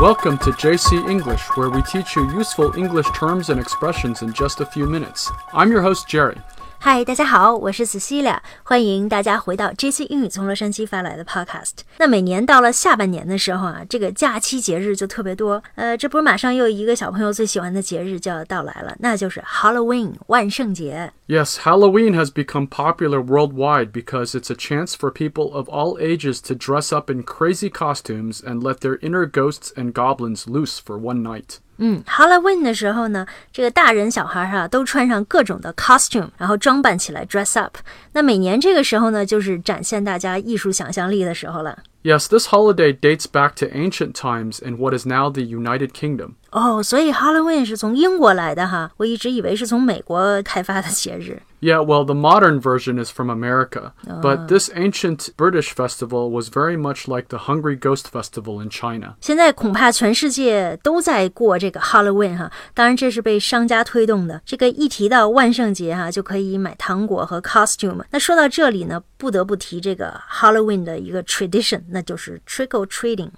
[0.00, 4.60] Welcome to JC English, where we teach you useful English terms and expressions in just
[4.60, 5.28] a few minutes.
[5.52, 6.40] I'm your host, Jerry.
[6.79, 11.71] 嗨，大家好，我是 Cecilia，欢迎大家回到 JC 英语从洛杉矶发来的 Podcast。
[11.97, 15.63] 那每年到了下半年的时候啊，这个假期节日就特别多。
[15.75, 21.13] 呃，这不是马上又一个小朋友最喜欢的节日就要到来了，那就是 Halloween 万圣节。
[21.27, 26.41] Yes, Halloween has become popular worldwide because it's a chance for people of all ages
[26.41, 30.97] to dress up in crazy costumes and let their inner ghosts and goblins loose for
[30.99, 31.59] one night.
[31.77, 37.77] 嗯，Halloween 的时候呢，这个大人小孩哈、都穿上各种的 costume，然后装扮起来 dress up。
[38.11, 41.79] 那每年这个时候呢，就是展现大家艺术想象力的时候了。
[42.03, 46.33] Yes, this holiday dates back to ancient times in what is now the United Kingdom.
[46.51, 51.41] 哦，所以 Halloween 是从英国来的哈，我一直以为是从美国开发的节日。
[51.61, 56.75] Yeah, well, the modern version is from America, but this ancient British festival was very
[56.75, 59.15] much like the Hungry Ghost Festival in China.
[59.21, 64.41] 现在恐怕全世界都在过这个 Halloween 哈，当然这是被商家推动的。
[64.45, 68.03] 这个一提到万圣节哈，就可以买糖果和 costume。
[68.11, 73.29] 那说到这里呢，不得不提这个 Halloween 的一个 tradition，那就是 trick or treating。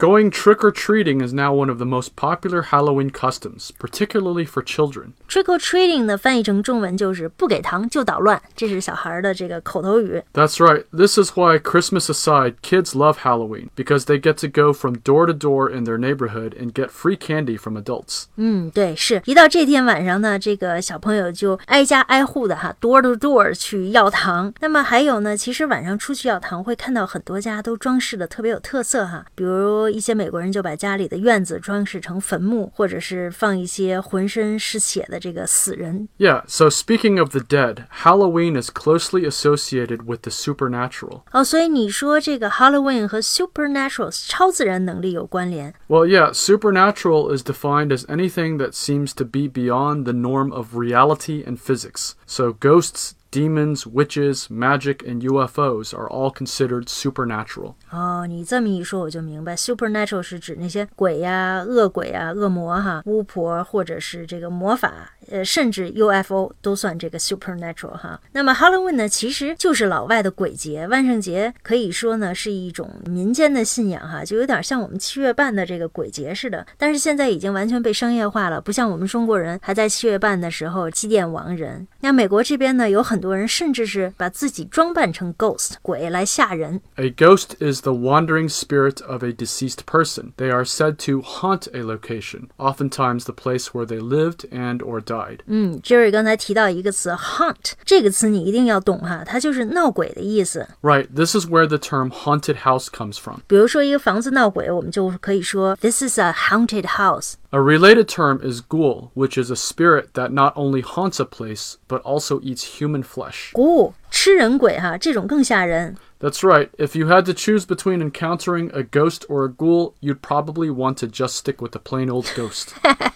[0.00, 4.62] Going trick or treating is now one of the most popular Halloween customs, particularly for
[4.62, 5.14] children.
[5.26, 10.22] trick or treating 呢，翻译成中文就是不给糖就捣乱，这是小孩的这个口头语。
[10.32, 10.84] That's right.
[10.92, 15.26] This is why, Christmas aside, kids love Halloween because they get to go from door
[15.26, 18.26] to door in their neighborhood and get free candy from adults.
[18.36, 24.54] 嗯，对，是一到这天晚上呢，这个小朋友就挨家挨户的哈，door to door 去要糖。
[24.60, 36.08] 那么还有呢，其实晚上出去要糖会看到很多家都装饰的特别有特色哈，比如 一些美国人就把家里的院子装饰成坟墓，或者是放一些浑身是血的这个死人。
[36.18, 41.22] Yeah, so speaking of the dead, Halloween is closely associated with the supernatural.
[41.32, 45.74] 哦，所以你说这个 Halloween 和 supernatural 超自然能力有关联。
[45.88, 50.74] Well, yeah, supernatural is defined as anything that seems to be beyond the norm of
[50.74, 52.12] reality and physics.
[52.26, 57.74] So ghosts, demons, witches, magic, and UFOs are all considered supernatural.
[57.90, 68.20] 哦，你这么一说，我就明白，supernatural 是指那些鬼呀、恶鬼啊、恶魔哈、巫婆或者是这个魔法， 呃，甚至 UFO 都算这个 supernatural 哈。
[68.32, 76.66] 那么 Halloween 呢，其实就是老外的鬼节，万圣节可以说呢是一种民间的信仰哈，就有点像我们七月半的这个鬼节似的。
[76.78, 81.86] 但是现在已经完全被商业化了，不像我们中国人还在七月半的时候祭奠亡人。
[82.00, 86.80] 那美国这边呢，有很多人甚至是把自己装扮成 ghost 鬼来吓人。
[86.94, 90.32] A ghost is the wandering spirit of a deceased person.
[90.38, 95.00] They are said to haunt a location, oftentimes the place where they lived and or
[95.02, 95.18] died.
[95.46, 100.66] 嗯，Jerry 刚才提到一个词 haunt，这个词你一定要懂哈，它就是闹鬼的意思。
[100.82, 103.38] Right, this is where the term haunted house comes from.
[103.46, 107.34] 比如说一个房子闹鬼，我们就可以说 This is a haunted house。
[107.50, 111.76] A related term is ghoul, which is a spirit that not only haunts a place,
[111.88, 113.52] but also eats human flesh.
[113.52, 115.96] 鼓吃人鬼哈，这种更吓人。
[116.20, 120.20] That's right, if you had to choose between encountering a ghost or a ghoul, you'd
[120.20, 122.74] probably want to just stick with the plain old ghost.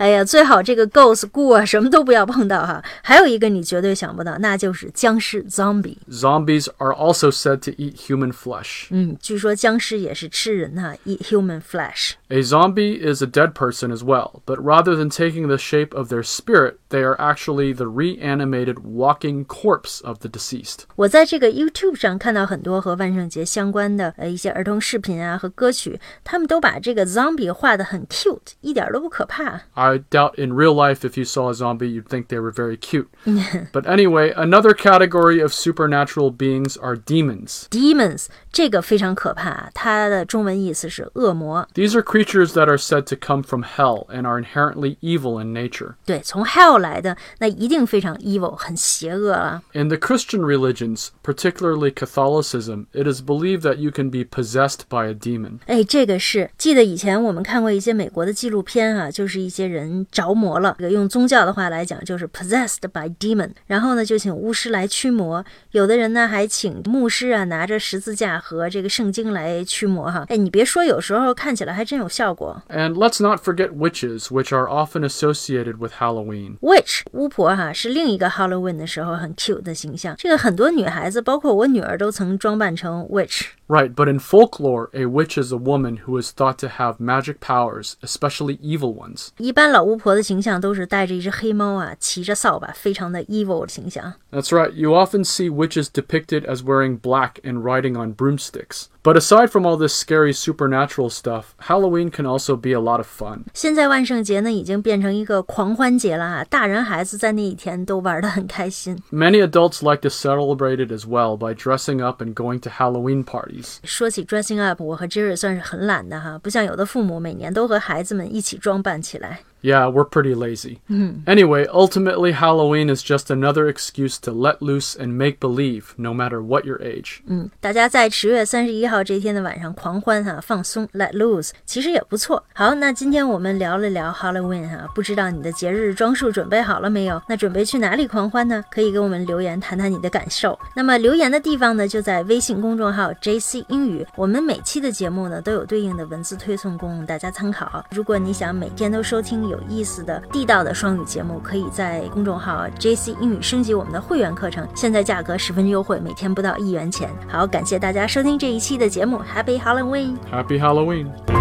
[0.00, 2.82] 哎呀，最好这个 ghost 鼓啊什么都不要碰到哈。
[3.02, 5.96] 还有一个你绝对想不到，那就是僵尸 zombie。
[6.10, 8.88] Zombies are also said to eat human flesh.
[8.90, 12.12] 嗯，据说僵尸也是吃人哈，eat human flesh。
[12.28, 16.12] A zombie is a dead person as well, but rather than taking the shape of
[16.12, 20.80] their spirit, they are actually the reanimated walking corpse of the deceased.
[20.96, 29.62] 我在这个 YouTube 上看到很多和万圣节相关的呃一些儿童视频啊和歌曲，他们都把这个 zombie 画得很 cute，一点都不可怕。
[29.74, 32.76] I doubt in real life if you saw a zombie you'd think they were very
[32.76, 33.08] cute.
[33.72, 37.66] but anyway, another category of supernatural beings are demons.
[37.70, 41.68] Demons 这个非常可怕，它的中文意思是恶魔。
[41.74, 45.52] These are creatures that are said to come from hell and are inherently evil in
[45.52, 45.94] nature.
[46.06, 49.62] 对，从 hell 来的，那一定非常 evil，很邪恶啊。
[49.72, 55.06] In the Christian religions, particularly Catholicism, it is believed that you can be possessed by
[55.06, 55.58] a demon.
[55.66, 59.79] 哎，这个是记得以前我们看过一些美国的纪录片啊，就是一些人
[60.10, 70.24] 着魔了，这个用宗教的话来讲就是 possessed by demon，然后呢就请巫师来驱魔，有的人呢还请牧师啊拿着十字架和这个圣经来驱魔哈。
[70.28, 72.62] 哎，你别说，有时候看起来还真有效果。
[72.68, 76.58] And let's not forget witches, which are often associated with Halloween.
[76.60, 83.46] Witch 巫婆哈是另一个 Halloween 的时候很 cute 的形象，这个很多女孩子，包括我女儿都曾装扮成 witch。
[83.68, 87.40] Right, but in folklore, a witch is a woman who is thought to have magic
[87.40, 89.30] powers, especially evil ones.
[89.38, 94.14] 一般 老巫婆的形象都是带着一只黑猫啊，骑着扫把，非常的 evil 的形象。
[94.30, 98.86] That's right, you often see witches depicted as wearing black and riding on broomsticks.
[99.02, 103.06] But aside from all this scary supernatural stuff, Halloween can also be a lot of
[103.06, 103.44] fun.
[103.54, 106.44] 现在万圣节呢，已经变成一个狂欢节了啊！
[106.44, 108.98] 大人孩子在那一天都玩得很开心。
[109.12, 113.24] Many adults like to celebrate it as well by dressing up and going to Halloween
[113.24, 113.76] parties.
[113.84, 119.42] 说起 dressing up，我和 Jerry 算是很懒的哈，不像有的父母每年都和孩子们一起装扮起来。
[119.62, 120.78] Yeah, we're pretty lazy.
[121.26, 126.40] Anyway, ultimately, Halloween is just another excuse to let loose and make believe, no matter
[126.40, 127.22] what your age.
[127.26, 132.43] 嗯，大家在十月三十一 号这天的晚上狂欢哈，放松，let loose，其实也不错。
[132.53, 137.21] 好，那今天我们聊了聊 Halloween 哈，不知道你的节日装束准备好了没有？
[137.29, 138.61] 那准备去哪里狂欢呢？
[138.69, 140.59] 可以给我们留言谈谈你的感受。
[140.75, 144.05] 那么留言的地方呢，就在微信公众号 JC 英语。
[144.17, 147.81] 我们每期的节目呢都有对应的文字推送供大家参考。
[147.91, 157.09] 如果你想每天都收听有意思的地道的双语节目，可以在公众号 JC 英语升级我们的会员课程，现在价格十分优惠，每天不到一元钱。
[157.29, 160.16] 好，感谢大家收听这一期的节目，Happy Halloween！
[160.32, 161.39] Happy Halloween!